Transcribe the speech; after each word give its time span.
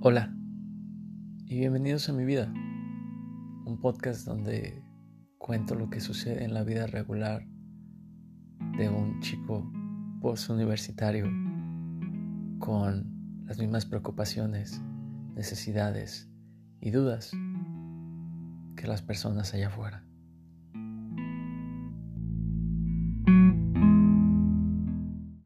Hola 0.00 0.32
y 1.44 1.58
bienvenidos 1.58 2.08
a 2.08 2.12
mi 2.12 2.24
vida, 2.24 2.52
un 2.54 3.80
podcast 3.80 4.24
donde 4.24 4.80
cuento 5.38 5.74
lo 5.74 5.90
que 5.90 5.98
sucede 5.98 6.44
en 6.44 6.54
la 6.54 6.62
vida 6.62 6.86
regular 6.86 7.44
de 8.76 8.88
un 8.88 9.18
chico 9.18 9.68
postuniversitario 10.20 11.24
con 12.60 13.42
las 13.44 13.58
mismas 13.58 13.86
preocupaciones, 13.86 14.80
necesidades 15.34 16.30
y 16.80 16.92
dudas 16.92 17.32
que 18.76 18.86
las 18.86 19.02
personas 19.02 19.52
allá 19.52 19.66
afuera. 19.66 20.07